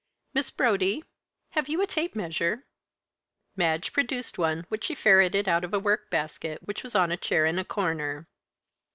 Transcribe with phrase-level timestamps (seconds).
[0.33, 1.05] Miss Brodie,
[1.51, 2.65] have you a tape measure?"
[3.55, 7.17] Madge produced one which she ferreted out of a work basket which was on a
[7.17, 8.27] chair in a corner.